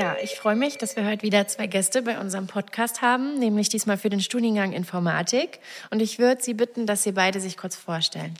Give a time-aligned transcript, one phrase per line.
[0.00, 3.68] Ja, ich freue mich, dass wir heute wieder zwei Gäste bei unserem Podcast haben, nämlich
[3.68, 5.60] diesmal für den Studiengang Informatik.
[5.90, 8.32] Und ich würde Sie bitten, dass Sie beide sich kurz vorstellen.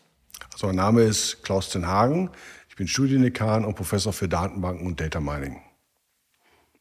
[0.55, 2.31] Also mein Name ist Klaus Ten Hagen.
[2.71, 5.61] Ich bin Studiendekan und Professor für Datenbanken und Data Mining.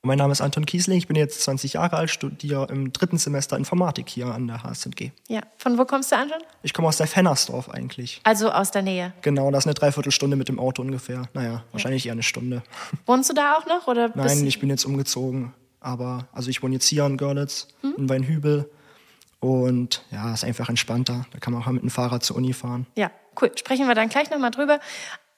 [0.02, 3.58] Mein Name ist Anton Kiesling, ich bin jetzt 20 Jahre alt, studiere im dritten Semester
[3.58, 5.12] Informatik hier an der HSNG.
[5.28, 6.38] Ja, von wo kommst du, Anton?
[6.64, 8.22] Ich komme aus der Fennersdorf eigentlich.
[8.24, 9.14] Also aus der Nähe.
[9.24, 11.24] Genau, das ist eine Dreiviertelstunde mit dem Auto ungefähr.
[11.34, 12.64] Naja, wahrscheinlich eher eine Stunde.
[13.06, 13.88] Wohnst du da auch noch?
[13.88, 15.54] Oder Nein, ich bin jetzt umgezogen.
[15.82, 17.96] Aber, also ich wohne jetzt hier in Görlitz, hm?
[17.98, 18.72] in Weinhübel.
[19.42, 21.26] Und ja, ist einfach entspannter.
[21.32, 22.88] Da kann man auch mit dem Fahrrad zur Uni fahren.
[22.96, 23.52] Ja, cool.
[23.56, 24.80] Sprechen wir dann gleich nochmal drüber.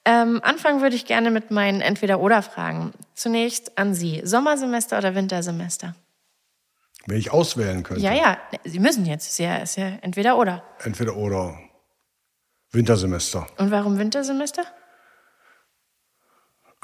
[0.03, 2.93] Ähm, anfangen würde ich gerne mit meinen Entweder-Oder-Fragen.
[3.13, 4.21] Zunächst an Sie.
[4.23, 5.95] Sommersemester oder Wintersemester?
[7.05, 8.03] Wenn ich auswählen könnte.
[8.03, 9.27] Ja, ja, Sie müssen jetzt.
[9.27, 10.63] Ist ja, ist ja entweder oder.
[10.83, 11.57] Entweder oder.
[12.71, 13.47] Wintersemester.
[13.57, 14.63] Und warum Wintersemester?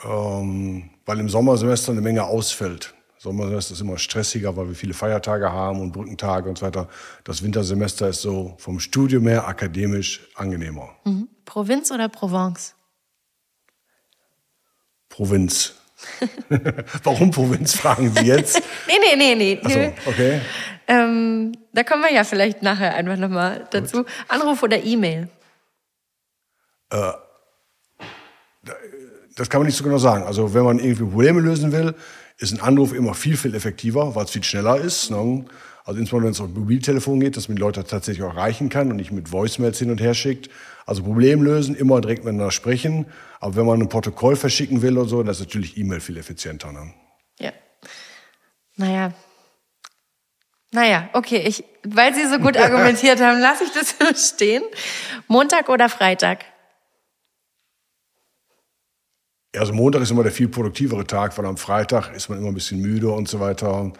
[0.03, 2.93] Ähm, weil im Sommersemester eine Menge ausfällt.
[3.17, 6.87] Sommersemester ist immer stressiger, weil wir viele Feiertage haben und Brückentage und so weiter.
[7.23, 10.89] Das Wintersemester ist so vom Studium her akademisch angenehmer.
[11.05, 11.29] Mhm.
[11.45, 12.75] Provinz oder Provence?
[15.09, 15.75] Provinz.
[17.03, 18.61] Warum Provinz, fragen Sie jetzt?
[18.87, 19.61] nee, nee, nee, nee.
[19.63, 20.41] Ach so, okay.
[20.87, 23.97] Ähm, da kommen wir ja vielleicht nachher einfach nochmal dazu.
[23.97, 24.07] Gut.
[24.29, 25.27] Anruf oder E-Mail?
[26.89, 27.11] Äh,
[29.35, 30.23] das kann man nicht so genau sagen.
[30.23, 31.93] Also wenn man irgendwie Probleme lösen will,
[32.37, 35.11] ist ein Anruf immer viel, viel effektiver, weil es viel schneller ist.
[35.11, 35.45] Ne?
[35.83, 38.89] Also insbesondere wenn es auf Mobiltelefon geht, dass man die Leute tatsächlich auch erreichen kann
[38.89, 40.49] und nicht mit Voicemails hin und her schickt.
[40.87, 43.05] Also Problem lösen, immer direkt miteinander sprechen.
[43.41, 46.71] Aber wenn man ein Protokoll verschicken will oder so, dann ist natürlich E-Mail viel effizienter.
[46.71, 46.93] Ne?
[47.39, 47.51] Ja.
[48.77, 49.13] Naja.
[50.71, 54.63] Naja, okay, ich, weil Sie so gut argumentiert haben, lasse ich das stehen.
[55.27, 56.45] Montag oder Freitag?
[59.55, 62.53] Also Montag ist immer der viel produktivere Tag, weil am Freitag ist man immer ein
[62.53, 63.91] bisschen müde und so weiter.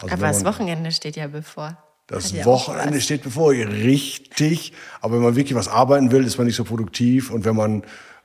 [0.00, 1.76] Also aber das Wochenende steht ja bevor.
[2.12, 4.72] Das ja Wochenende steht bevor, richtig.
[5.00, 7.30] Aber wenn man wirklich was arbeiten will, ist man nicht so produktiv.
[7.30, 7.84] Und wenn man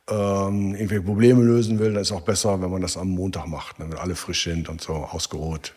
[0.10, 3.48] ähm, irgendwelche Probleme lösen will, dann ist es auch besser, wenn man das am Montag
[3.48, 5.74] macht, ne, wenn alle frisch sind und so ausgeruht.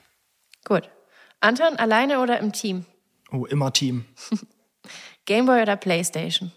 [0.65, 0.91] Gut.
[1.39, 2.85] Anton, alleine oder im Team?
[3.31, 4.05] Oh, immer Team.
[5.27, 6.51] Gameboy oder Playstation?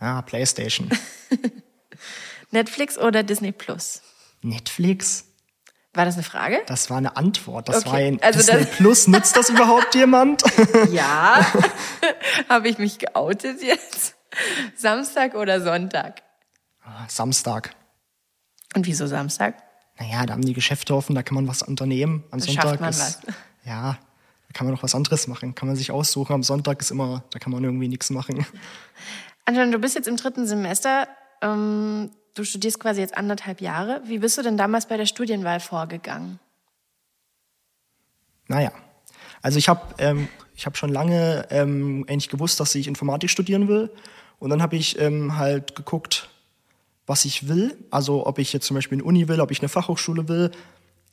[0.00, 0.88] Ja, Playstation.
[2.52, 4.02] Netflix oder Disney Plus?
[4.42, 5.24] Netflix.
[5.96, 6.62] War das eine Frage?
[6.66, 7.70] Das war eine Antwort.
[7.70, 7.86] Das okay.
[7.86, 9.08] war ein also Disney Plus.
[9.08, 10.42] Nutzt das überhaupt jemand?
[10.90, 11.44] Ja.
[12.48, 14.14] Habe ich mich geoutet jetzt?
[14.76, 16.22] Samstag oder Sonntag?
[16.84, 17.74] Ah, Samstag.
[18.74, 19.54] Und wieso Samstag?
[19.98, 22.24] Naja, da haben die Geschäfte offen, da kann man was unternehmen.
[22.30, 23.34] Am da Sonntag man ist, was.
[23.64, 23.98] Ja,
[24.48, 25.54] da kann man noch was anderes machen.
[25.54, 26.34] Kann man sich aussuchen.
[26.34, 28.44] Am Sonntag ist immer, da kann man irgendwie nichts machen.
[29.46, 31.08] Anton, du bist jetzt im dritten Semester.
[31.40, 34.02] Ähm, Du studierst quasi jetzt anderthalb Jahre.
[34.04, 36.38] Wie bist du denn damals bei der Studienwahl vorgegangen?
[38.46, 38.72] Naja,
[39.40, 40.28] also ich habe ähm,
[40.62, 43.90] hab schon lange ähm, eigentlich gewusst, dass ich Informatik studieren will.
[44.38, 46.28] Und dann habe ich ähm, halt geguckt,
[47.06, 47.74] was ich will.
[47.90, 50.50] Also ob ich jetzt zum Beispiel eine Uni will, ob ich eine Fachhochschule will,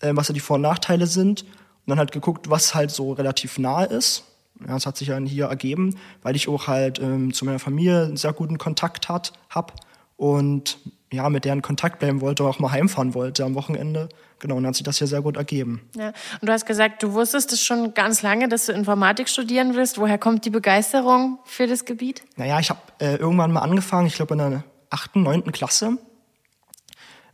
[0.02, 1.44] äh, was da die Vor- und Nachteile sind.
[1.44, 4.26] Und dann halt geguckt, was halt so relativ nahe ist.
[4.60, 8.04] Ja, das hat sich dann hier ergeben, weil ich auch halt ähm, zu meiner Familie
[8.04, 9.80] einen sehr guten Kontakt hat, hab
[10.18, 10.78] und
[11.14, 14.10] ja, mit deren Kontakt bleiben wollte, auch mal heimfahren wollte am Wochenende.
[14.40, 15.88] Genau, und dann hat sich das hier sehr gut ergeben.
[15.96, 16.08] Ja.
[16.42, 20.00] Und du hast gesagt, du wusstest es schon ganz lange, dass du Informatik studieren willst.
[20.00, 22.24] Woher kommt die Begeisterung für das Gebiet?
[22.36, 25.98] Naja, ich habe äh, irgendwann mal angefangen, ich glaube in der achten, neunten Klasse.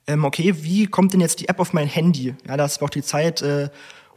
[0.08, 2.36] Ähm, okay, wie kommt denn jetzt die App auf mein Handy?
[2.48, 3.70] Ja, das war auch die Zeit, äh,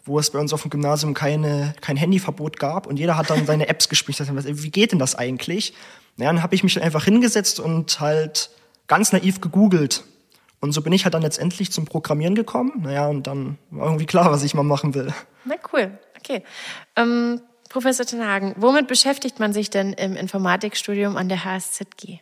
[0.05, 3.47] wo es bei uns auf dem Gymnasium keine, kein Handyverbot gab und jeder hat dann
[3.47, 4.19] seine Apps gespielt.
[4.19, 5.73] Wie geht denn das eigentlich?
[6.17, 8.51] Naja, dann habe ich mich einfach hingesetzt und halt
[8.87, 10.05] ganz naiv gegoogelt.
[10.61, 12.83] Und so bin ich halt dann letztendlich zum Programmieren gekommen.
[12.83, 15.13] Naja, und dann war irgendwie klar, was ich mal machen will.
[15.45, 16.45] Na cool, okay.
[16.95, 22.21] Ähm, Professor Tenhagen, womit beschäftigt man sich denn im Informatikstudium an der HSZG?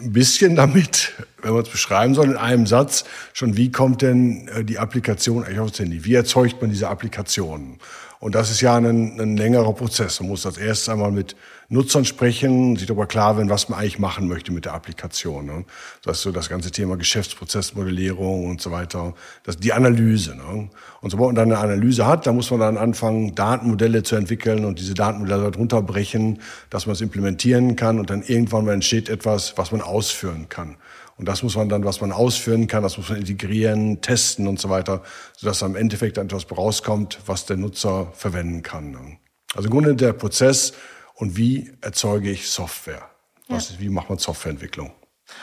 [0.00, 1.12] Ein bisschen damit,
[1.42, 5.44] wenn man es beschreiben soll, in einem Satz, schon wie kommt denn äh, die Applikation
[5.44, 6.04] eigentlich aufs Handy?
[6.04, 7.78] Wie erzeugt man diese Applikation?
[8.18, 10.18] Und das ist ja ein, ein längerer Prozess.
[10.18, 11.36] Man muss als erstes einmal mit
[11.68, 15.46] Nutzern sprechen, sich darüber klar werden, was man eigentlich machen möchte mit der Applikation.
[15.46, 15.64] Ne?
[16.02, 19.14] Das ist so das ganze Thema Geschäftsprozessmodellierung und so weiter.
[19.44, 20.36] Das ist die Analyse.
[20.36, 20.68] Ne?
[21.00, 24.64] Und sobald man dann eine Analyse hat, dann muss man dann anfangen, Datenmodelle zu entwickeln
[24.64, 26.40] und diese Datenmodelle darunter brechen,
[26.70, 30.76] dass man es implementieren kann und dann irgendwann mal entsteht etwas, was man ausführen kann.
[31.16, 34.58] Und das muss man dann, was man ausführen kann, das muss man integrieren, testen und
[34.58, 35.02] so weiter,
[35.36, 38.90] sodass am Endeffekt dann etwas rauskommt, was der Nutzer verwenden kann.
[38.90, 39.18] Ne?
[39.54, 40.72] Also im Grunde der Prozess
[41.14, 43.08] und wie erzeuge ich Software?
[43.48, 43.80] Was, ja.
[43.80, 44.92] Wie macht man Softwareentwicklung?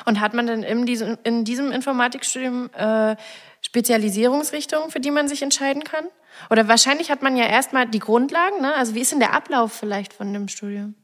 [0.06, 3.16] Und hat man denn in diesem, in diesem Informatikstudium äh,
[3.62, 6.06] Spezialisierungsrichtungen, für die man sich entscheiden kann?
[6.50, 8.74] Oder wahrscheinlich hat man ja erstmal die Grundlagen, ne?
[8.76, 10.96] Also wie ist denn der Ablauf vielleicht von dem Studium?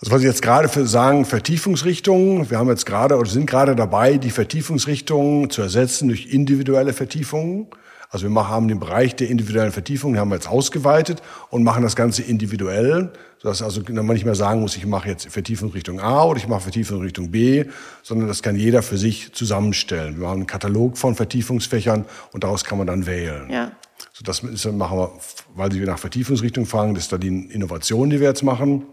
[0.00, 2.50] Also was ich jetzt gerade für sagen, Vertiefungsrichtungen.
[2.50, 7.68] Wir haben jetzt gerade oder sind gerade dabei, die Vertiefungsrichtungen zu ersetzen durch individuelle Vertiefungen.
[8.10, 11.82] Also wir haben den Bereich der individuellen Vertiefung, den haben wir jetzt ausgeweitet und machen
[11.82, 16.00] das Ganze individuell, sodass also man nicht mehr sagen muss, ich mache jetzt Vertiefung Richtung
[16.00, 17.66] A oder ich mache Vertiefung Richtung B,
[18.02, 20.20] sondern das kann jeder für sich zusammenstellen.
[20.20, 23.50] Wir haben einen Katalog von Vertiefungsfächern und daraus kann man dann wählen.
[23.50, 23.72] Ja.
[24.14, 25.12] So das machen wir,
[25.54, 28.86] weil Sie nach Vertiefungsrichtung fragen, das ist da die Innovation, die wir jetzt machen.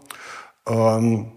[0.67, 1.31] Ähm,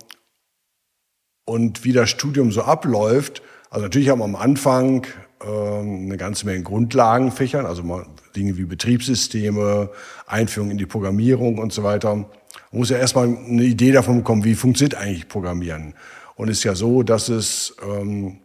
[1.44, 3.40] und wie das Studium so abläuft,
[3.70, 5.06] also natürlich haben wir am Anfang
[5.40, 8.02] eine ganze Menge Grundlagenfächern, also
[8.34, 9.90] Dinge wie Betriebssysteme,
[10.26, 12.14] Einführung in die Programmierung und so weiter.
[12.14, 12.26] Man
[12.72, 15.94] muss ja erstmal eine Idee davon bekommen, wie funktioniert eigentlich Programmieren.
[16.34, 18.40] Und es ist ja so, dass es, ähm,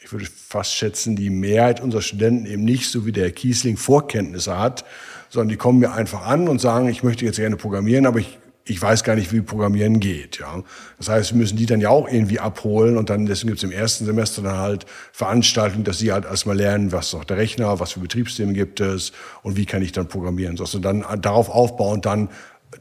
[0.00, 4.58] ich würde fast schätzen, die Mehrheit unserer Studenten eben nicht, so wie der Kiesling, Vorkenntnisse
[4.58, 4.84] hat,
[5.28, 8.38] sondern die kommen mir einfach an und sagen, ich möchte jetzt gerne programmieren, aber ich
[8.68, 10.38] ich weiß gar nicht, wie Programmieren geht.
[10.38, 10.62] Ja,
[10.98, 13.64] das heißt, wir müssen die dann ja auch irgendwie abholen und dann deswegen gibt es
[13.64, 17.36] im ersten Semester dann halt Veranstaltungen, dass sie halt erstmal lernen, was ist auch der
[17.36, 21.04] Rechner, was für Betriebssysteme gibt es und wie kann ich dann programmieren, sodass du dann
[21.20, 22.28] darauf aufbauen dann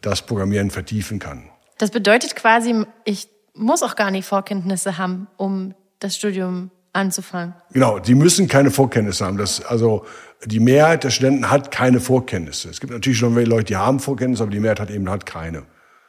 [0.01, 1.43] das Programmieren vertiefen kann.
[1.77, 7.53] Das bedeutet quasi, ich muss auch gar nicht Vorkenntnisse haben, um das Studium anzufangen.
[7.73, 9.37] Genau, die müssen keine Vorkenntnisse haben.
[9.37, 10.05] Das, also
[10.45, 12.69] die Mehrheit der Studenten hat keine Vorkenntnisse.
[12.69, 15.63] Es gibt natürlich schon Leute, die haben Vorkenntnisse, aber die Mehrheit hat eben hat keine.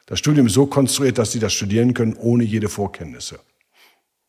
[0.07, 3.41] Das Studium ist so konstruiert, dass sie das studieren können, ohne jede Vorkenntnisse.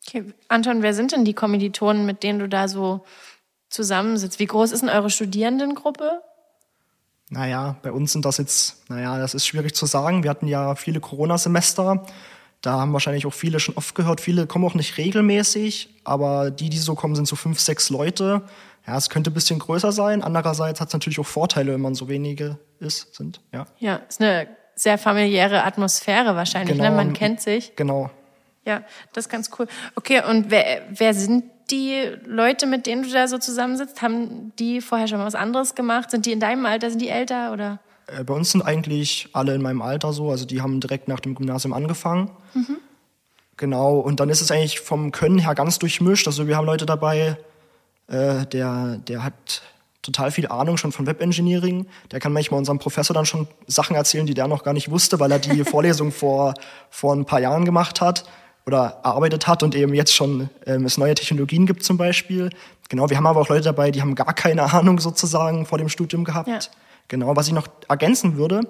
[0.06, 0.24] Okay.
[0.48, 3.04] Anton, wer sind denn die Kommilitonen, mit denen du da so
[3.70, 4.38] zusammensitzt?
[4.40, 6.22] Wie groß ist denn eure Studierendengruppe?
[7.30, 10.22] Naja, bei uns sind das jetzt, naja, das ist schwierig zu sagen.
[10.22, 12.06] Wir hatten ja viele Corona-Semester.
[12.62, 14.20] Da haben wahrscheinlich auch viele schon oft gehört.
[14.20, 18.42] Viele kommen auch nicht regelmäßig, aber die, die so kommen, sind so fünf, sechs Leute.
[18.86, 20.24] Ja, es könnte ein bisschen größer sein.
[20.24, 23.42] Andererseits hat es natürlich auch Vorteile, wenn man so wenige ist, sind.
[23.52, 24.48] Ja, ja ist eine
[24.78, 26.96] sehr familiäre Atmosphäre wahrscheinlich, genau, ne?
[26.96, 27.74] Man kennt sich.
[27.76, 28.10] Genau.
[28.64, 28.82] Ja,
[29.12, 29.66] das ist ganz cool.
[29.94, 34.00] Okay, und wer, wer sind die Leute, mit denen du da so zusammensitzt?
[34.02, 36.10] Haben die vorher schon mal was anderes gemacht?
[36.10, 36.90] Sind die in deinem Alter?
[36.90, 37.80] Sind die älter oder?
[38.06, 41.20] Äh, bei uns sind eigentlich alle in meinem Alter so, also die haben direkt nach
[41.20, 42.30] dem Gymnasium angefangen.
[42.54, 42.76] Mhm.
[43.56, 46.28] Genau, und dann ist es eigentlich vom Können her ganz durchmischt.
[46.28, 47.36] Also wir haben Leute dabei,
[48.06, 49.62] äh, der, der hat
[50.08, 51.86] total viel Ahnung schon von Webengineering.
[52.10, 55.20] Der kann manchmal unserem Professor dann schon Sachen erzählen, die der noch gar nicht wusste,
[55.20, 56.54] weil er die Vorlesung vor,
[56.90, 58.24] vor ein paar Jahren gemacht hat
[58.66, 62.50] oder erarbeitet hat und eben jetzt schon ähm, es neue Technologien gibt zum Beispiel.
[62.88, 65.88] Genau, wir haben aber auch Leute dabei, die haben gar keine Ahnung sozusagen vor dem
[65.88, 66.48] Studium gehabt.
[66.48, 66.58] Ja.
[67.08, 68.60] Genau, was ich noch ergänzen würde,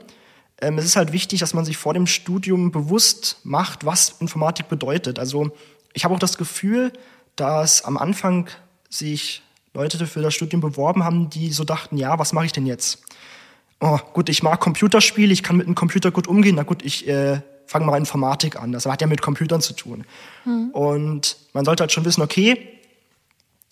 [0.60, 4.68] ähm, es ist halt wichtig, dass man sich vor dem Studium bewusst macht, was Informatik
[4.68, 5.18] bedeutet.
[5.18, 5.50] Also
[5.92, 6.92] ich habe auch das Gefühl,
[7.36, 8.48] dass am Anfang
[8.88, 9.42] sich
[9.74, 13.02] Leute für das Studium beworben haben, die so dachten, ja, was mache ich denn jetzt?
[13.80, 16.56] Oh, gut, ich mag Computerspiele, ich kann mit einem Computer gut umgehen.
[16.56, 18.72] Na gut, ich äh, fange mal Informatik an.
[18.72, 20.04] Das hat ja mit Computern zu tun.
[20.44, 20.70] Mhm.
[20.70, 22.78] Und man sollte halt schon wissen, okay,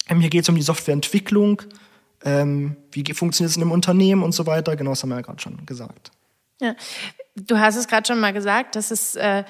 [0.08, 1.62] ähm, hier geht es um die Softwareentwicklung,
[2.24, 4.76] ähm, wie funktioniert es in einem Unternehmen und so weiter.
[4.76, 6.10] Genau, das haben wir ja gerade schon gesagt.
[6.60, 6.74] Ja,
[7.34, 9.44] du hast es gerade schon mal gesagt, dass es äh,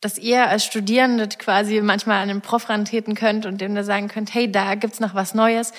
[0.00, 4.08] dass ihr als Studierende quasi manchmal an den Prof rantreten könnt und dem da sagen
[4.08, 5.72] könnt, hey, da gibt's noch was Neues.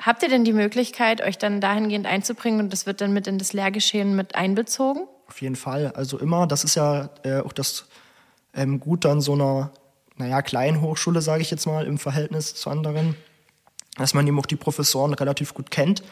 [0.00, 3.38] Habt ihr denn die Möglichkeit, euch dann dahingehend einzubringen und das wird dann mit in
[3.38, 5.08] das Lehrgeschehen mit einbezogen?
[5.26, 5.92] Auf jeden Fall.
[5.96, 7.86] Also immer, das ist ja äh, auch das
[8.54, 9.72] ähm, Gute an so einer,
[10.16, 13.16] naja, kleinen Hochschule, sage ich jetzt mal, im Verhältnis zu anderen,
[13.96, 16.04] dass man eben auch die Professoren relativ gut kennt.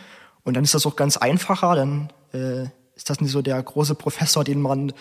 [0.42, 2.64] Und dann ist das auch ganz einfacher, dann äh,
[2.96, 4.92] ist das nicht so der große Professor, den man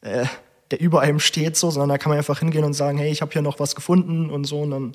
[0.00, 0.26] äh,
[0.70, 3.22] der über einem steht, so, sondern da kann man einfach hingehen und sagen, hey, ich
[3.22, 4.92] habe hier noch was gefunden und so, und dann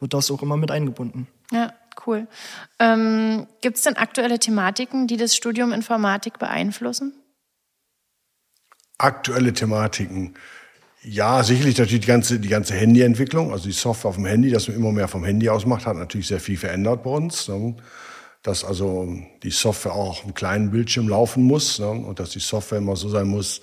[0.00, 1.26] wird das auch immer mit eingebunden.
[1.52, 1.72] Ja,
[2.06, 2.26] cool.
[2.78, 7.14] Ähm, Gibt es denn aktuelle Thematiken, die das Studium Informatik beeinflussen?
[8.96, 10.34] Aktuelle Thematiken.
[11.02, 14.66] Ja, sicherlich natürlich die ganze, die ganze Handyentwicklung, also die Software auf dem Handy, dass
[14.68, 17.48] man immer mehr vom Handy aus macht, hat natürlich sehr viel verändert bei uns.
[17.48, 17.76] Ne?
[18.42, 21.90] dass also die Software auch auf einem kleinen Bildschirm laufen muss ne?
[21.90, 23.60] und dass die Software immer so sein muss,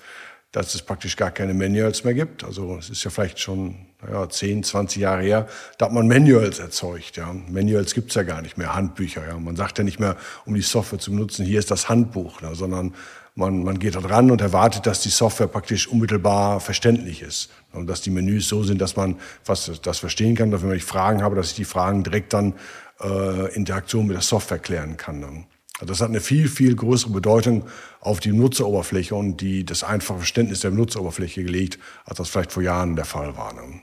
[0.55, 2.45] dass es praktisch gar keine Manuals mehr gibt.
[2.45, 3.75] Also es ist ja vielleicht schon
[4.09, 5.47] ja, 10, 20 Jahre her,
[5.77, 7.17] da hat man Manuals erzeugt.
[7.17, 7.35] Ja.
[7.49, 9.27] Manuals gibt's ja gar nicht mehr, Handbücher.
[9.27, 9.37] Ja.
[9.37, 12.55] Man sagt ja nicht mehr, um die Software zu benutzen, hier ist das Handbuch, ne,
[12.55, 12.93] sondern
[13.35, 17.49] man, man geht da dran und erwartet, dass die Software praktisch unmittelbar verständlich ist.
[17.73, 20.85] Und dass die Menüs so sind, dass man fast das verstehen kann, dass wenn ich
[20.85, 22.53] Fragen habe, dass ich die Fragen direkt dann
[23.01, 25.19] äh, Interaktion mit der Software klären kann.
[25.19, 25.43] Ne.
[25.79, 27.65] Also das hat eine viel, viel größere Bedeutung
[27.99, 32.63] auf die Nutzeroberfläche und die, das einfache Verständnis der Nutzeroberfläche gelegt, als das vielleicht vor
[32.63, 33.53] Jahren der Fall war.
[33.53, 33.81] Ne.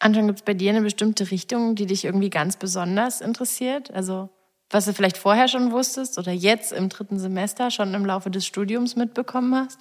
[0.00, 3.92] Anton, gibt es bei dir eine bestimmte Richtung, die dich irgendwie ganz besonders interessiert?
[3.92, 4.30] Also
[4.70, 8.44] was du vielleicht vorher schon wusstest oder jetzt im dritten Semester schon im Laufe des
[8.44, 9.78] Studiums mitbekommen hast?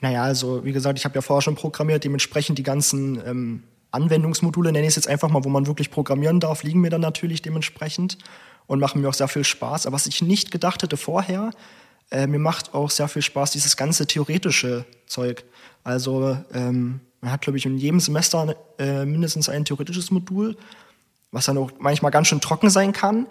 [0.00, 3.62] Naja, also wie gesagt, ich habe ja vorher schon programmiert, dementsprechend die ganzen ähm,
[3.92, 7.00] Anwendungsmodule, nenne ich es jetzt einfach mal, wo man wirklich programmieren darf, liegen mir dann
[7.00, 8.18] natürlich dementsprechend
[8.66, 9.86] und machen mir auch sehr viel Spaß.
[9.86, 11.50] Aber was ich nicht gedacht hätte vorher,
[12.10, 15.44] äh, mir macht auch sehr viel Spaß dieses ganze theoretische Zeug.
[15.84, 20.56] Also ähm, man hat, glaube ich, in jedem Semester äh, mindestens ein theoretisches Modul,
[21.32, 23.26] was dann auch manchmal ganz schön trocken sein kann.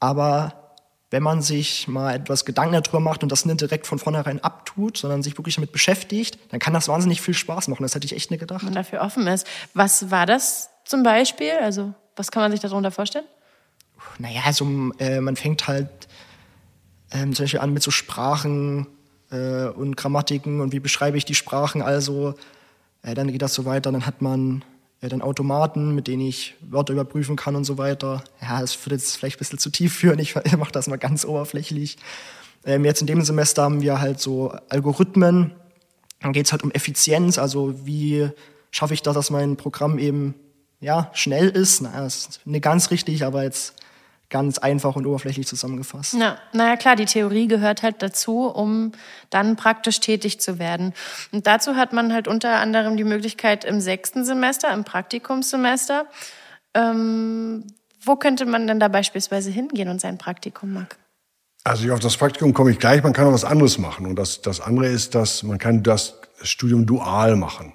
[0.00, 0.64] Aber
[1.10, 4.98] wenn man sich mal etwas Gedanken darüber macht und das nicht direkt von vornherein abtut,
[4.98, 7.82] sondern sich wirklich damit beschäftigt, dann kann das wahnsinnig viel Spaß machen.
[7.82, 8.62] Das hätte ich echt nicht gedacht.
[8.62, 9.46] Wenn man dafür offen ist.
[9.74, 11.52] Was war das zum Beispiel?
[11.62, 13.26] Also, was kann man sich darunter vorstellen?
[14.18, 14.66] Naja, also
[14.98, 15.88] äh, man fängt halt
[17.10, 18.86] ähm, zum Beispiel an mit so Sprachen
[19.30, 21.82] äh, und Grammatiken und wie beschreibe ich die Sprachen.
[21.82, 22.34] Also
[23.02, 24.64] äh, dann geht das so weiter, dann hat man
[25.00, 28.24] äh, dann Automaten, mit denen ich Wörter überprüfen kann und so weiter.
[28.40, 31.24] Ja, das würde jetzt vielleicht ein bisschen zu tief führen, ich mache das mal ganz
[31.24, 31.98] oberflächlich.
[32.64, 35.52] Ähm, jetzt in dem Semester haben wir halt so Algorithmen,
[36.20, 38.30] dann geht es halt um Effizienz, also wie
[38.70, 40.34] schaffe ich das, dass mein Programm eben
[40.80, 41.82] ja, schnell ist.
[41.82, 43.74] Na, das ist nicht ganz richtig, aber jetzt
[44.30, 46.14] ganz einfach und oberflächlich zusammengefasst.
[46.14, 48.92] Ja, naja klar, die Theorie gehört halt dazu, um
[49.30, 50.92] dann praktisch tätig zu werden.
[51.32, 56.06] Und dazu hat man halt unter anderem die Möglichkeit im sechsten Semester, im Praktikumssemester.
[56.74, 57.64] Ähm,
[58.02, 60.88] wo könnte man denn da beispielsweise hingehen und sein Praktikum machen?
[61.62, 63.02] Also auf das Praktikum komme ich gleich.
[63.02, 64.06] Man kann auch was anderes machen.
[64.06, 67.72] Und das, das andere ist, dass man kann das Studium dual machen.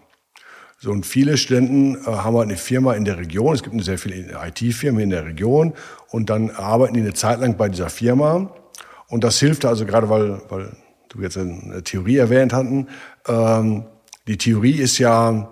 [0.81, 3.53] So, und viele Studenten äh, haben halt eine Firma in der Region.
[3.53, 5.73] Es gibt sehr viele IT-Firmen in der Region.
[6.09, 8.49] Und dann arbeiten die eine Zeit lang bei dieser Firma.
[9.09, 10.71] Und das hilft also gerade, weil, weil
[11.09, 12.87] du jetzt eine Theorie erwähnt hatten.
[13.27, 13.83] Ähm,
[14.27, 15.51] die Theorie ist ja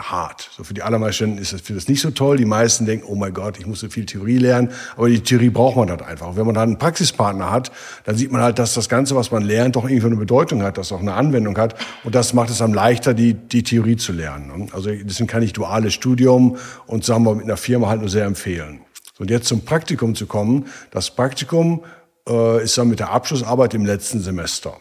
[0.00, 0.48] hart.
[0.56, 2.36] So für die allermeisten ist das, für das nicht so toll.
[2.36, 4.70] Die meisten denken, oh mein Gott, ich muss so viel Theorie lernen.
[4.96, 6.36] Aber die Theorie braucht man halt einfach.
[6.36, 7.72] wenn man dann einen Praxispartner hat,
[8.04, 10.78] dann sieht man halt, dass das Ganze, was man lernt, doch irgendwie eine Bedeutung hat,
[10.78, 11.74] dass auch eine Anwendung hat.
[12.04, 14.70] Und das macht es dann leichter, die, die Theorie zu lernen.
[14.72, 18.24] Also deswegen kann ich duales Studium und sagen wir mit einer Firma halt nur sehr
[18.24, 18.80] empfehlen.
[19.18, 20.66] Und jetzt zum Praktikum zu kommen.
[20.92, 21.82] Das Praktikum
[22.28, 24.76] äh, ist dann mit der Abschlussarbeit im letzten Semester.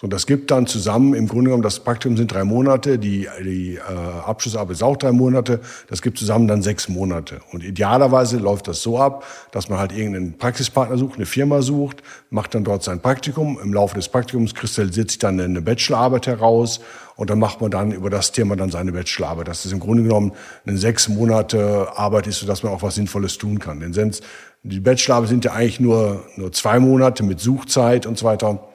[0.00, 3.74] So, das gibt dann zusammen, im Grunde genommen, das Praktikum sind drei Monate, die, die
[3.74, 3.80] äh,
[4.24, 7.40] Abschlussarbeit ist auch drei Monate, das gibt zusammen dann sechs Monate.
[7.50, 12.04] Und idealerweise läuft das so ab, dass man halt irgendeinen Praxispartner sucht, eine Firma sucht,
[12.30, 13.58] macht dann dort sein Praktikum.
[13.60, 16.78] Im Laufe des Praktikums kristallisiert sich dann eine Bachelorarbeit heraus
[17.16, 19.48] und dann macht man dann über das Thema dann seine Bachelorarbeit.
[19.48, 20.30] Das ist im Grunde genommen
[20.64, 23.80] eine sechs Monate Arbeit ist, sodass man auch was Sinnvolles tun kann.
[23.80, 24.12] Denn
[24.62, 28.68] die Bachelorarbeit sind ja eigentlich nur, nur zwei Monate mit Suchzeit und so weiter.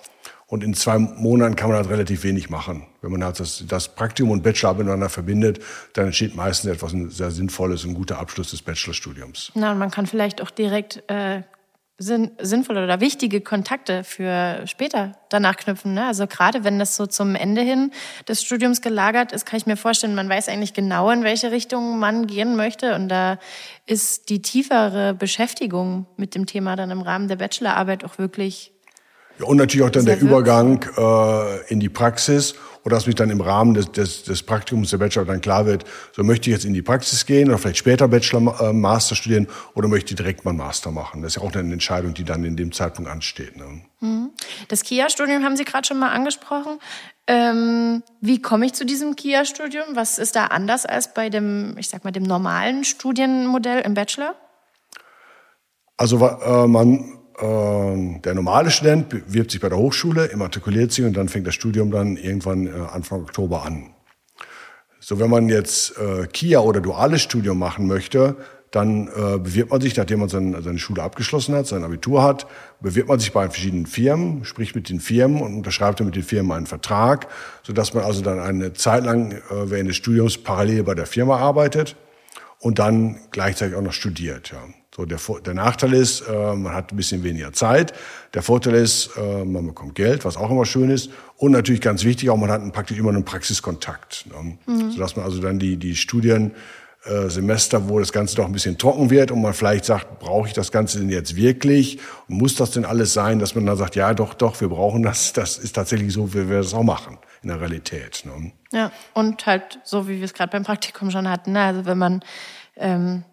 [0.54, 2.86] Und in zwei Monaten kann man halt relativ wenig machen.
[3.02, 5.60] Wenn man halt das, das Praktikum und Bachelor miteinander verbindet,
[5.94, 9.52] dann entsteht meistens etwas sehr Sinnvolles, ein guter Abschluss des Bachelorstudiums.
[9.56, 11.42] Na, und man kann vielleicht auch direkt äh,
[11.98, 15.96] sinn, sinnvolle oder wichtige Kontakte für später danach knüpfen.
[15.96, 16.06] Ne?
[16.06, 17.90] Also gerade wenn das so zum Ende hin
[18.28, 21.98] des Studiums gelagert ist, kann ich mir vorstellen, man weiß eigentlich genau, in welche Richtung
[21.98, 22.94] man gehen möchte.
[22.94, 23.40] Und da
[23.88, 28.70] ist die tiefere Beschäftigung mit dem Thema dann im Rahmen der Bachelorarbeit auch wirklich
[29.40, 33.30] ja, und natürlich auch dann der Übergang äh, in die Praxis oder dass mich dann
[33.30, 36.66] im Rahmen des, des, des Praktikums der Bachelor dann klar wird, so möchte ich jetzt
[36.66, 40.44] in die Praxis gehen oder vielleicht später Bachelor, äh, Master studieren oder möchte ich direkt
[40.46, 41.22] mal Master machen.
[41.22, 43.56] Das ist ja auch eine Entscheidung, die dann in dem Zeitpunkt ansteht.
[43.56, 43.82] Ne?
[44.02, 44.32] Mhm.
[44.68, 46.80] Das KIA-Studium haben Sie gerade schon mal angesprochen.
[47.26, 49.96] Ähm, wie komme ich zu diesem KIA-Studium?
[49.96, 54.36] Was ist da anders als bei dem, ich sag mal, dem normalen Studienmodell im Bachelor?
[55.96, 61.30] Also äh, man der normale Student bewirbt sich bei der Hochschule, immatrikuliert sich und dann
[61.30, 63.94] fängt das Studium dann irgendwann äh, Anfang Oktober an.
[65.00, 68.38] So, wenn man jetzt äh, KIA oder duales Studium machen möchte,
[68.72, 72.48] dann äh, bewirbt man sich, nachdem man sein, seine Schule abgeschlossen hat, sein Abitur hat,
[72.82, 76.24] bewirbt man sich bei verschiedenen Firmen, spricht mit den Firmen und unterschreibt dann mit den
[76.24, 77.28] Firmen einen Vertrag,
[77.62, 81.38] sodass man also dann eine Zeit lang äh, während des Studiums parallel bei der Firma
[81.38, 81.96] arbeitet
[82.60, 84.52] und dann gleichzeitig auch noch studiert.
[84.52, 84.64] Ja.
[84.96, 87.94] So, der, der Nachteil ist, äh, man hat ein bisschen weniger Zeit.
[88.36, 91.10] Der Vorteil ist, äh, man bekommt Geld, was auch immer schön ist.
[91.38, 94.26] Und natürlich ganz wichtig, auch man hat praktisch immer einen Praxiskontakt.
[94.28, 94.58] Ne?
[94.68, 94.92] Mhm.
[94.92, 99.32] Sodass man also dann die, die Studiensemester, wo das Ganze doch ein bisschen trocken wird
[99.32, 101.98] und man vielleicht sagt, brauche ich das Ganze denn jetzt wirklich?
[102.28, 105.02] Und muss das denn alles sein, dass man dann sagt, ja, doch, doch, wir brauchen
[105.02, 105.34] das.
[105.34, 108.26] Das ist tatsächlich so, wie wir das auch machen in der Realität.
[108.26, 108.52] Ne?
[108.72, 111.54] Ja, und halt so, wie wir es gerade beim Praktikum schon hatten.
[111.54, 111.62] Ne?
[111.62, 112.24] Also wenn man...
[112.76, 113.24] Ähm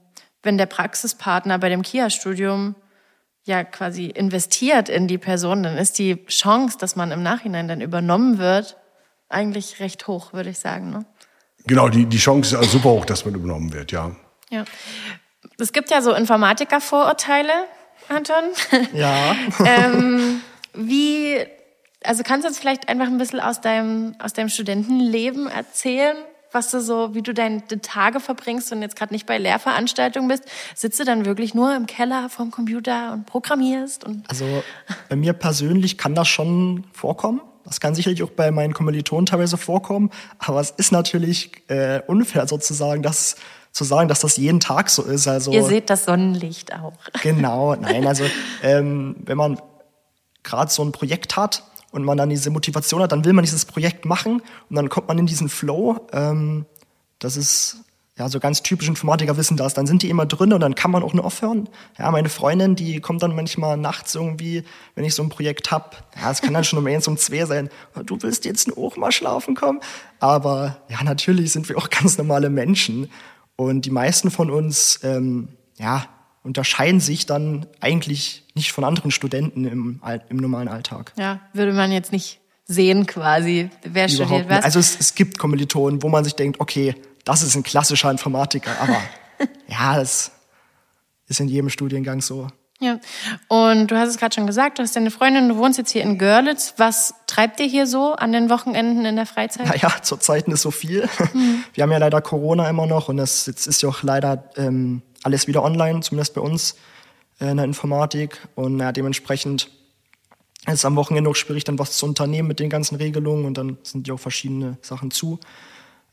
[0.42, 2.74] wenn der Praxispartner bei dem Kia-Studium
[3.44, 7.80] ja quasi investiert in die Person, dann ist die Chance, dass man im Nachhinein dann
[7.80, 8.76] übernommen wird,
[9.28, 10.90] eigentlich recht hoch, würde ich sagen.
[10.90, 11.06] Ne?
[11.66, 14.14] Genau, die, die Chance ist also super hoch, dass man übernommen wird, ja.
[14.50, 14.64] Ja.
[15.58, 17.52] Es gibt ja so Informatiker-Vorurteile,
[18.08, 18.44] Anton.
[18.92, 19.36] Ja.
[19.64, 20.40] ähm,
[20.74, 21.38] wie,
[22.02, 26.16] also kannst du uns vielleicht einfach ein bisschen aus deinem, aus deinem Studentenleben erzählen?
[26.52, 30.44] Was du so, wie du deine Tage verbringst und jetzt gerade nicht bei Lehrveranstaltungen bist,
[30.74, 34.04] sitzt du dann wirklich nur im Keller vom Computer und programmierst?
[34.04, 34.44] Und also
[35.08, 37.40] bei mir persönlich kann das schon vorkommen.
[37.64, 42.48] Das kann sicherlich auch bei meinen Kommilitonen teilweise vorkommen, aber es ist natürlich äh, unfair
[42.48, 43.36] sozusagen, dass
[43.72, 45.28] zu sagen, dass das jeden Tag so ist.
[45.28, 46.94] Also ihr seht das Sonnenlicht auch.
[47.22, 48.24] Genau, nein, also
[48.62, 49.60] ähm, wenn man
[50.42, 53.64] gerade so ein Projekt hat, und man dann diese Motivation hat, dann will man dieses
[53.64, 56.06] Projekt machen und dann kommt man in diesen Flow.
[56.12, 56.66] Ähm,
[57.18, 57.84] das ist
[58.20, 59.74] ja so ganz typisch Informatiker wissen das.
[59.74, 61.68] Dann sind die immer drin und dann kann man auch nur aufhören.
[61.98, 64.62] Ja, meine Freundin, die kommt dann manchmal nachts irgendwie,
[64.94, 66.04] wenn ich so ein Projekt hab.
[66.20, 67.70] Ja, es kann dann schon um eins um zwei sein.
[68.04, 69.80] Du willst jetzt auch mal schlafen kommen.
[70.18, 73.10] Aber ja, natürlich sind wir auch ganz normale Menschen
[73.56, 76.06] und die meisten von uns, ähm, ja,
[76.42, 81.12] unterscheiden sich dann eigentlich nicht von anderen Studenten im, im normalen Alltag.
[81.18, 84.56] Ja, würde man jetzt nicht sehen quasi, wer Überhaupt studiert was.
[84.56, 84.64] Nicht.
[84.64, 86.94] Also es, es gibt Kommilitonen, wo man sich denkt, okay,
[87.24, 88.96] das ist ein klassischer Informatiker, aber
[89.68, 90.32] ja, das
[91.26, 92.48] ist in jedem Studiengang so.
[92.82, 92.98] Ja,
[93.48, 96.02] und du hast es gerade schon gesagt, du hast deine Freundin, du wohnst jetzt hier
[96.02, 96.74] in Görlitz.
[96.78, 99.66] Was treibt ihr hier so an den Wochenenden in der Freizeit?
[99.66, 101.06] Naja, zurzeit nicht so viel.
[101.34, 101.64] Mhm.
[101.74, 105.02] Wir haben ja leider Corona immer noch und das, jetzt ist ja auch leider ähm,
[105.22, 106.76] alles wieder online, zumindest bei uns
[107.40, 108.38] äh, in der Informatik.
[108.54, 109.70] Und ja, dementsprechend
[110.66, 113.78] ist am Wochenende auch schwierig, dann was zu unternehmen mit den ganzen Regelungen und dann
[113.82, 115.38] sind ja auch verschiedene Sachen zu.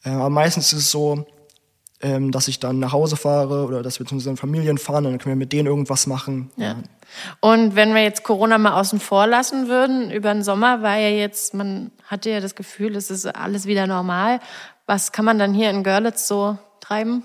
[0.03, 1.25] Äh, aber meistens ist es so,
[1.99, 5.13] ähm, dass ich dann nach Hause fahre oder dass wir zu unseren Familien fahren und
[5.13, 6.51] dann können wir mit denen irgendwas machen.
[6.55, 6.75] Ja.
[7.39, 11.09] Und wenn wir jetzt Corona mal außen vor lassen würden, über den Sommer war ja
[11.09, 14.39] jetzt, man hatte ja das Gefühl, es ist alles wieder normal.
[14.85, 17.23] Was kann man dann hier in Görlitz so treiben?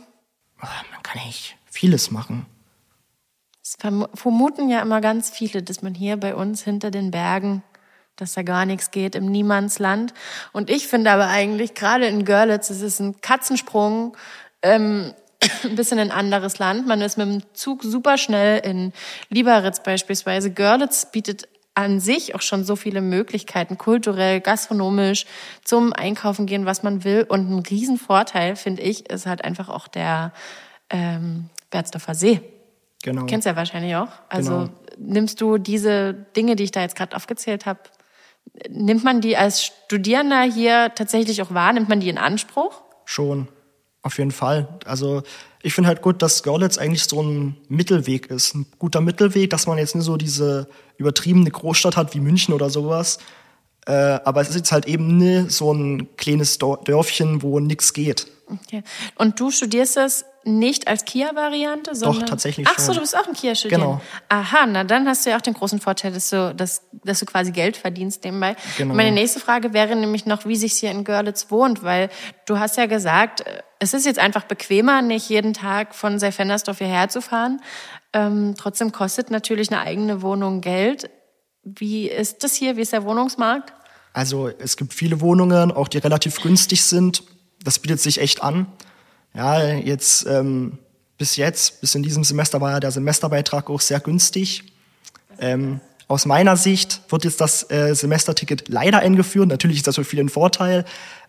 [0.58, 2.46] Man kann echt vieles machen.
[3.62, 3.76] Es
[4.14, 7.62] vermuten ja immer ganz viele, dass man hier bei uns hinter den Bergen,
[8.16, 10.12] dass da gar nichts geht im Niemandsland.
[10.52, 14.16] Und ich finde aber eigentlich, gerade in Görlitz, es ist ein Katzensprung,
[14.62, 15.14] ähm,
[15.64, 16.86] ein bisschen ein anderes Land.
[16.86, 18.92] Man ist mit dem Zug super schnell in
[19.30, 20.50] Lieberitz beispielsweise.
[20.50, 25.24] Görlitz bietet an sich auch schon so viele Möglichkeiten, kulturell, gastronomisch,
[25.64, 27.24] zum Einkaufen gehen, was man will.
[27.26, 30.32] Und ein Riesenvorteil, finde ich, ist halt einfach auch der
[30.90, 32.40] ähm, Berzdorfer See.
[33.02, 33.26] Genau.
[33.26, 34.10] Kennst du ja wahrscheinlich auch.
[34.28, 34.70] Also genau.
[34.98, 37.80] nimmst du diese Dinge, die ich da jetzt gerade aufgezählt habe,
[38.68, 41.72] nimmt man die als Studierender hier tatsächlich auch wahr?
[41.72, 42.82] Nimmt man die in Anspruch?
[43.04, 43.48] Schon,
[44.02, 44.68] auf jeden Fall.
[44.84, 45.22] Also
[45.62, 48.54] ich finde halt gut, dass Görlitz eigentlich so ein Mittelweg ist.
[48.54, 52.70] Ein guter Mittelweg, dass man jetzt nicht so diese übertriebene Großstadt hat wie München oder
[52.70, 53.18] sowas.
[53.86, 58.28] Äh, aber es ist jetzt halt eben nicht so ein kleines Dörfchen, wo nichts geht.
[58.46, 58.82] Okay.
[59.16, 62.20] Und du studierst es nicht als Kia-Variante, sondern.
[62.20, 63.80] Doch, tatsächlich Ach so, du bist auch ein Kia-Student.
[63.80, 64.00] Genau.
[64.28, 67.26] Aha, na dann hast du ja auch den großen Vorteil, dass du, dass, dass du
[67.26, 68.56] quasi Geld verdienst nebenbei.
[68.76, 68.94] Genau.
[68.94, 72.08] Meine nächste Frage wäre nämlich noch, wie sich hier in Görlitz wohnt, weil
[72.46, 73.44] du hast ja gesagt,
[73.78, 77.60] es ist jetzt einfach bequemer, nicht jeden Tag von Seifendersdorf hierher zu fahren.
[78.12, 81.08] Ähm, trotzdem kostet natürlich eine eigene Wohnung Geld.
[81.64, 82.76] Wie ist das hier?
[82.76, 83.72] Wie ist der Wohnungsmarkt?
[84.12, 87.22] Also es gibt viele Wohnungen, auch die relativ günstig sind.
[87.62, 88.66] Das bietet sich echt an.
[89.34, 90.78] Ja, jetzt ähm,
[91.16, 94.64] bis jetzt, bis in diesem Semester war ja der Semesterbeitrag auch sehr günstig.
[95.38, 99.48] Ähm, aus meiner Sicht wird jetzt das äh, Semesterticket leider eingeführt.
[99.48, 100.84] Natürlich ist das für viele ein Vorteil.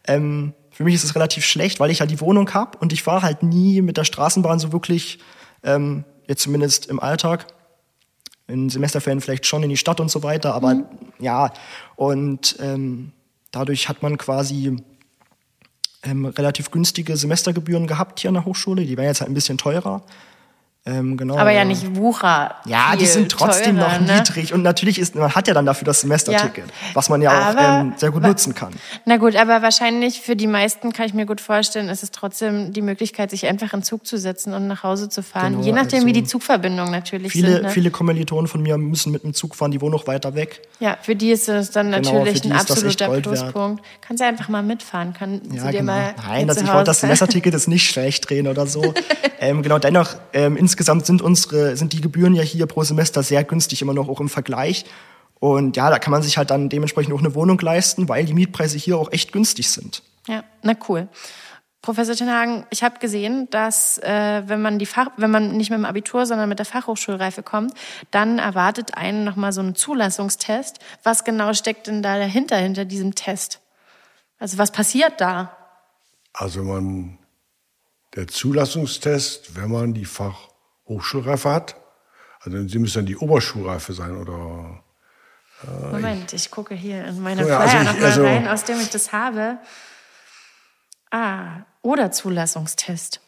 [0.05, 3.03] Ähm, für mich ist es relativ schlecht, weil ich halt die Wohnung habe und ich
[3.03, 5.19] fahre halt nie mit der Straßenbahn so wirklich,
[5.63, 7.45] ähm, jetzt zumindest im Alltag.
[8.47, 10.85] In Semesterferien vielleicht schon in die Stadt und so weiter, aber mhm.
[11.19, 11.53] ja,
[11.95, 13.11] und ähm,
[13.51, 14.77] dadurch hat man quasi
[16.03, 18.85] ähm, relativ günstige Semestergebühren gehabt hier an der Hochschule.
[18.85, 20.03] Die wären jetzt halt ein bisschen teurer.
[20.85, 21.37] Ähm, genau.
[21.37, 22.55] Aber ja nicht Wucher.
[22.65, 24.15] Ja, die sind trotzdem teurer, noch ne?
[24.17, 26.73] niedrig und natürlich ist, man hat ja dann dafür das Semesterticket, Ja.
[26.93, 28.73] was man ja auch Aber ähm, sehr gut nutzen kann.
[29.05, 32.73] Na gut, aber wahrscheinlich für die meisten kann ich mir gut vorstellen, ist es trotzdem
[32.73, 35.53] die Möglichkeit, sich einfach in den Zug zu setzen und nach Hause zu fahren.
[35.53, 37.63] Genau, Je nachdem, also wie die Zugverbindungen natürlich Viele, sind.
[37.63, 37.69] Ne?
[37.69, 40.63] viele Kommilitonen von mir müssen mit dem Zug fahren, die wohnen noch weiter weg.
[40.81, 43.07] Ja, für die ist es dann Genau, natürlich ein das absoluter.
[43.21, 43.85] Pluspunkt.
[44.01, 45.13] Kannst ja einfach mal mitfahren.
[45.13, 45.93] Kann Ja, sie dir genau.
[45.93, 48.93] mal Nein, hier also ich wollte das Semesterticket jetzt nicht schlecht drehen oder so.
[49.39, 53.43] ähm, genau, dennoch, ähm, insgesamt sind unsere, sind die Gebühren ja hier pro Semester sehr
[53.43, 54.85] günstig, immer noch auch im Vergleich.
[55.39, 58.33] Und ja, da kann man sich halt dann dementsprechend auch eine Wohnung leisten, weil die
[58.33, 60.01] Mietpreise hier auch echt günstig sind.
[60.27, 61.07] Ja, na cool.
[61.83, 65.77] Professor Tenhagen, ich habe gesehen, dass äh, wenn man die Fach, wenn man nicht mit
[65.77, 67.73] dem Abitur, sondern mit der Fachhochschulreife kommt,
[68.09, 70.79] dann erwartet einen noch mal so ein Zulassungstest.
[71.03, 73.59] Was genau steckt denn da dahinter hinter diesem Test?
[74.39, 75.55] Also was passiert da?
[76.31, 77.19] Also man,
[78.15, 80.05] der Zulassungstest, wenn man die
[80.99, 81.75] Fachhochschulreife hat,
[82.41, 84.83] also sie müsste dann die Oberschulreife sein oder
[85.91, 88.81] Moment, ich gucke hier in meine Flyer also ich- noch mal also- rein, aus dem
[88.81, 89.59] ich das habe.
[91.09, 93.21] Ah, oder Zulassungstest.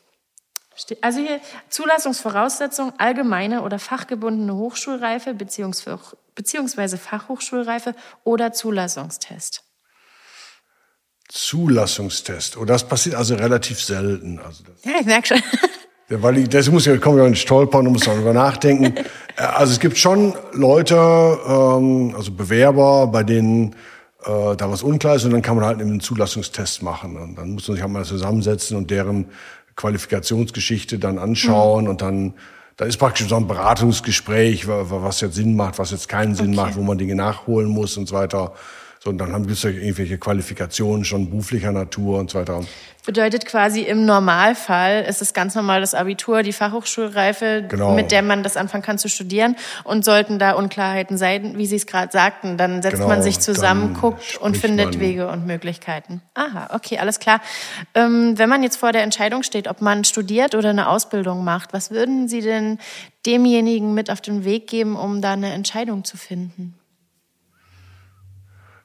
[0.75, 9.63] Ste- Also hier Zulassungsvoraussetzung, allgemeine oder fachgebundene Hochschulreife beziehungsweise, Fachhochschulreife oder Zulassungstest.
[11.30, 12.58] Zulassungstest.
[12.58, 14.39] Und das passiert also relativ selten.
[14.39, 15.41] Also das, Ja, ich merke schon.
[16.09, 18.95] Ja, weil ich, das muss ja, kommen wir in Stolpern und muss darüber nachdenken.
[18.97, 23.75] Äh, Also es gibt schon Leute, ähm, also Bewerber, bei denen
[24.25, 27.17] äh, da was unklar ist und dann kann man halt einen Zulassungstest machen.
[27.17, 29.25] Und dann muss man sich halt mal zusammensetzen und deren
[29.75, 32.33] Qualifikationsgeschichte dann anschauen und dann
[32.77, 36.35] da ist praktisch so ein Beratungsgespräch, wa- wa- was jetzt Sinn macht, was jetzt keinen
[36.35, 36.55] Sinn Okay.
[36.55, 38.51] macht, wo man Dinge nachholen muss und so weiter.
[39.05, 42.61] So, und dann haben wir irgendwelche Qualifikationen schon beruflicher Natur und so weiter.
[43.05, 47.93] Bedeutet quasi im Normalfall ist es ganz normal das Abitur, die Fachhochschulreife, Genau.
[47.93, 49.57] mit der man das anfangen kann zu studieren.
[49.83, 53.39] Und sollten da Unklarheiten sein, wie Sie es gerade sagten, dann setzt Genau, man sich
[53.39, 54.99] zusammen, guckt und findet.
[54.99, 56.23] Wege und Möglichkeiten.
[56.33, 57.41] Aha, okay, alles klar.
[57.93, 61.73] Ähm, wenn man jetzt vor der Entscheidung steht, ob man studiert oder eine Ausbildung macht,
[61.73, 62.79] was würden Sie denn
[63.27, 66.73] demjenigen mit auf den Weg geben, um da eine Entscheidung zu finden?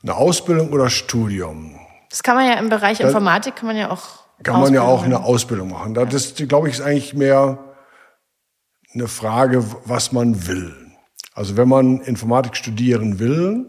[0.02, 1.78] Eine Ausbildung oder Studium?
[2.08, 5.04] Das kann man ja im Bereich Informatik, kann man ja auch Kann man ja auch
[5.04, 5.94] eine Ausbildung machen.
[5.94, 7.58] Das ist, glaube ich, ist eigentlich mehr
[8.94, 10.74] eine Frage, was man will.
[11.34, 13.66] Also wenn man Informatik studieren will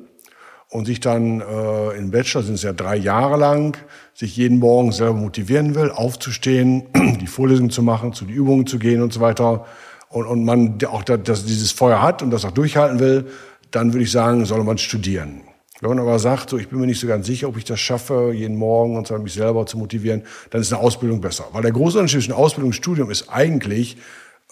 [0.69, 3.77] und sich dann äh, im Bachelor sind es ja drei Jahre lang,
[4.13, 6.87] sich jeden Morgen selber motivieren will, aufzustehen,
[7.21, 9.65] die Vorlesungen zu machen, zu den Übungen zu gehen und so weiter,
[10.09, 13.31] und, und man auch da, dass dieses Feuer hat und das auch durchhalten will,
[13.69, 15.43] dann würde ich sagen, soll man studieren.
[15.81, 17.79] Wenn man aber sagt, so, ich bin mir nicht so ganz sicher, ob ich das
[17.79, 21.47] schaffe, jeden Morgen und so mich selber zu motivieren, dann ist eine Ausbildung besser.
[21.53, 23.97] Weil der große Unterschied zwischen Ausbildung und Studium ist eigentlich,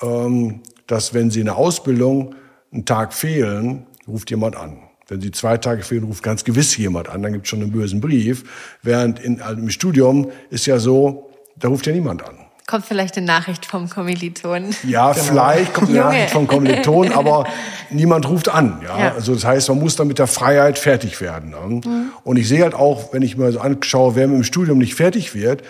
[0.01, 2.33] ähm, dass wenn Sie in der Ausbildung
[2.71, 4.79] einen Tag fehlen, ruft jemand an.
[5.07, 7.71] Wenn Sie zwei Tage fehlen, ruft ganz gewiss jemand an, dann gibt es schon einen
[7.71, 8.43] bösen Brief.
[8.81, 12.48] Während in, also im Studium ist ja so, da ruft ja niemand an.
[12.69, 14.75] Kommt vielleicht eine Nachricht vom Kommilitonen.
[14.87, 16.09] Ja, vielleicht kommt eine Junge.
[16.11, 17.45] Nachricht vom Kommiliton, aber
[17.89, 18.81] niemand ruft an.
[18.83, 18.99] Ja?
[18.99, 19.11] Ja.
[19.13, 21.49] Also das heißt, man muss dann mit der Freiheit fertig werden.
[21.49, 22.11] Ne?
[22.23, 24.93] Und ich sehe halt auch, wenn ich mir so anschaue, wer mit dem Studium nicht
[24.93, 25.63] fertig wird,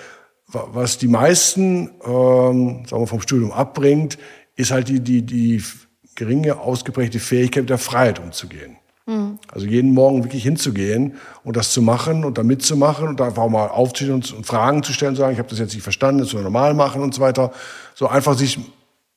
[0.47, 4.17] wa- was die meisten ähm, sagen wir, vom Studium abbringt,
[4.57, 5.63] ist halt die, die, die
[6.15, 8.75] geringe, ausgeprägte Fähigkeit, mit der Freiheit umzugehen.
[9.51, 13.47] Also jeden Morgen wirklich hinzugehen und das zu machen und da mitzumachen und da einfach
[13.49, 16.21] mal aufzustehen und, und Fragen zu stellen, zu sagen, ich habe das jetzt nicht verstanden,
[16.21, 17.51] das soll normal machen und so weiter.
[17.95, 18.59] So einfach sich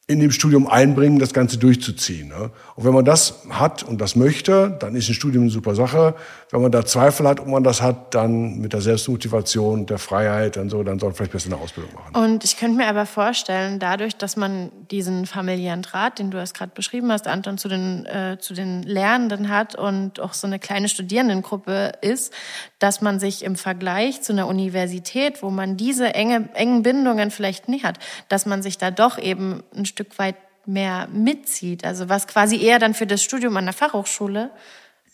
[0.08, 2.28] in dem Studium einbringen, das Ganze durchzuziehen.
[2.28, 2.50] Ne?
[2.74, 6.16] Und wenn man das hat und das möchte, dann ist ein Studium eine super Sache.
[6.50, 10.56] Wenn man da Zweifel hat, ob man das hat, dann mit der Selbstmotivation, der Freiheit,
[10.56, 12.16] dann so, dann soll man vielleicht besser eine Ausbildung machen.
[12.16, 16.54] Und ich könnte mir aber vorstellen, dadurch, dass man diesen familiären Draht, den du erst
[16.54, 20.58] gerade beschrieben hast, Anton, zu den, äh, zu den Lernenden hat und auch so eine
[20.58, 22.32] kleine Studierendengruppe ist,
[22.80, 27.68] dass man sich im Vergleich zu einer Universität, wo man diese enge, engen Bindungen vielleicht
[27.68, 31.84] nicht hat, dass man sich da doch eben ein Stück weit mehr mitzieht.
[31.84, 34.50] Also was quasi eher dann für das Studium an der Fachhochschule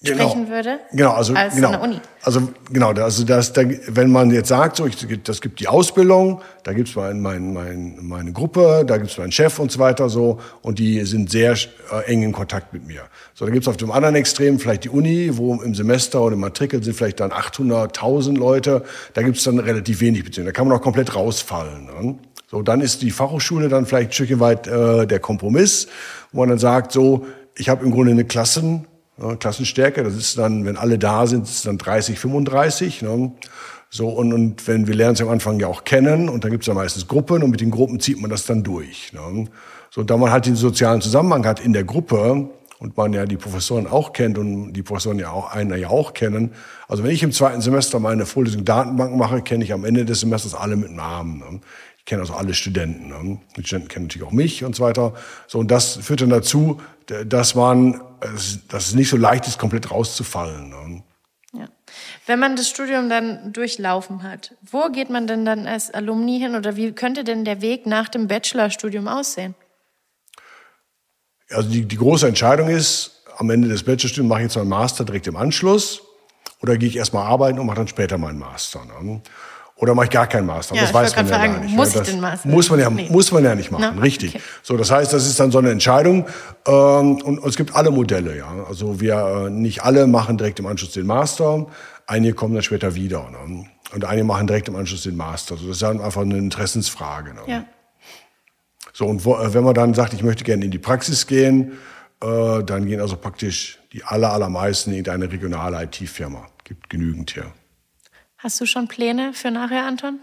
[0.04, 1.68] sprechen würde, Genau, also als genau.
[1.68, 2.00] an der Uni.
[2.22, 6.40] Also genau, also das, da, wenn man jetzt sagt, so, ich, das gibt die Ausbildung,
[6.62, 10.38] da gibt's mein, mein, mein, meine Gruppe, da gibt's meinen Chef und so weiter so,
[10.62, 13.02] und die sind sehr äh, eng in Kontakt mit mir.
[13.34, 16.40] So, da gibt's auf dem anderen Extrem vielleicht die Uni, wo im Semester oder im
[16.40, 20.78] Matrikel sind vielleicht dann 800.000 Leute, da gibt's dann relativ wenig Beziehungen, da kann man
[20.78, 21.86] auch komplett rausfallen.
[21.86, 22.18] Ne?
[22.50, 25.86] So, dann ist die Fachhochschule dann vielleicht ein Stückchen weit äh, der Kompromiss,
[26.32, 28.86] wo man dann sagt, so, ich habe im Grunde eine Klassen,
[29.20, 33.02] ja, Klassenstärke, das ist dann, wenn alle da sind, ist es dann 30, 35.
[33.02, 33.32] Ne?
[33.90, 36.62] So, und, und wenn wir lernen sie am Anfang ja auch kennen und dann gibt
[36.62, 39.12] es ja meistens Gruppen und mit den Gruppen zieht man das dann durch.
[39.12, 39.46] Ne?
[39.90, 43.36] So, da man halt den sozialen Zusammenhang hat in der Gruppe und man ja die
[43.36, 46.52] Professoren auch kennt und die Professoren ja auch einer ja auch kennen.
[46.86, 50.20] Also wenn ich im zweiten Semester meine Vorlesung Datenbank mache, kenne ich am Ende des
[50.20, 51.60] Semesters alle mit Namen.
[52.08, 52.10] Ne?
[52.10, 53.08] Ich kenne also alle Studenten.
[53.08, 53.38] Ne?
[53.56, 55.14] Die Studenten kennen natürlich auch mich und so weiter.
[55.46, 56.80] So, und das führt dann dazu,
[57.26, 58.00] dass man,
[58.68, 60.70] dass es nicht so leicht ist, komplett rauszufallen.
[60.70, 61.02] Ne?
[61.52, 61.68] Ja.
[62.26, 66.54] Wenn man das Studium dann durchlaufen hat, wo geht man denn dann als Alumni hin
[66.54, 69.54] oder wie könnte denn der Weg nach dem Bachelorstudium aussehen?
[71.50, 75.04] Also die, die große Entscheidung ist, am Ende des Bachelorstudiums mache ich jetzt meinen Master
[75.04, 76.02] direkt im Anschluss
[76.60, 78.84] oder gehe ich erstmal arbeiten und mache dann später meinen Master.
[78.84, 79.22] Ne?
[79.78, 80.74] Oder mache ich gar keinen Master?
[80.74, 81.76] Ja, das weiß man ja fragen, gar nicht.
[81.76, 82.48] Muss ja, ich den Master?
[82.48, 83.08] Muss man ja, nee.
[83.10, 84.02] muss man ja nicht machen, No?
[84.02, 84.34] richtig.
[84.34, 84.42] Okay.
[84.62, 86.26] So, das heißt, das ist dann so eine Entscheidung.
[86.66, 88.52] Ähm, und, und es gibt alle Modelle, ja.
[88.68, 91.66] Also wir äh, nicht alle machen direkt im Anschluss den Master.
[92.08, 93.30] Einige kommen dann später wieder.
[93.30, 93.66] Ne?
[93.94, 95.54] Und einige machen direkt im Anschluss den Master.
[95.54, 97.34] Also das ist dann einfach eine Interessensfrage.
[97.34, 97.40] Ne?
[97.46, 97.64] Ja.
[98.92, 101.78] So, und wo, äh, wenn man dann sagt, ich möchte gerne in die Praxis gehen,
[102.20, 106.48] äh, dann gehen also praktisch die aller, allermeisten in eine regionale IT-Firma.
[106.64, 107.52] Gibt genügend hier.
[108.38, 110.20] Hast du schon Pläne für nachher, Anton?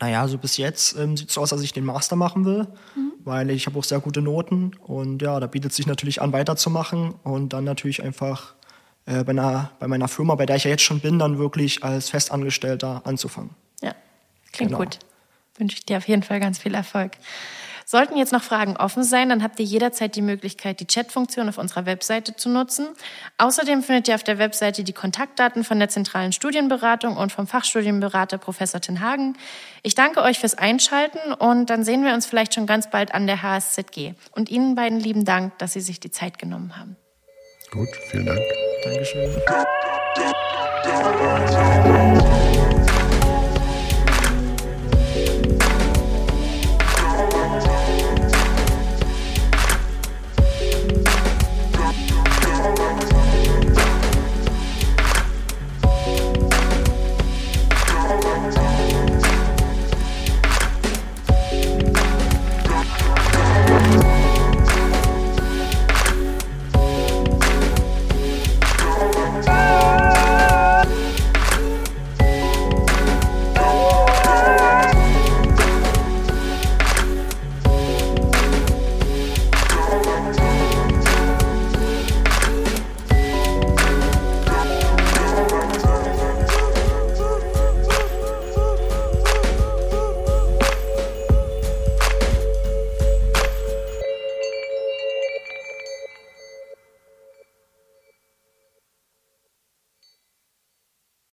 [0.00, 2.66] Naja, so bis jetzt ähm, sieht es so aus, dass ich den Master machen will,
[3.24, 7.14] weil ich habe auch sehr gute Noten und ja, da bietet sich natürlich an, weiterzumachen
[7.22, 8.54] und dann natürlich einfach
[9.06, 11.84] äh, bei, einer, bei meiner Firma, bei der ich ja jetzt schon bin, dann wirklich
[11.84, 13.50] als Festangestellter anzufangen.
[13.80, 13.94] Ja,
[14.52, 14.82] klingt Genau.
[14.82, 14.98] gut.
[15.56, 17.12] Wünsche ich dir auf jeden Fall ganz viel Erfolg.
[17.86, 21.58] Sollten jetzt noch Fragen offen sein, dann habt ihr jederzeit die Möglichkeit, die Chatfunktion auf
[21.58, 22.88] unserer Webseite zu nutzen.
[23.38, 28.38] Außerdem findet ihr auf der Webseite die Kontaktdaten von der zentralen Studienberatung und vom Fachstudienberater
[28.38, 29.36] Professor Tenhagen.
[29.82, 33.26] Ich danke euch fürs Einschalten und dann sehen wir uns vielleicht schon ganz bald an
[33.26, 34.14] der HSZG.
[34.32, 36.96] Und Ihnen beiden lieben Dank, dass Sie sich die Zeit genommen haben.
[37.70, 38.40] Gut, vielen Dank.
[38.84, 39.32] Dankeschön.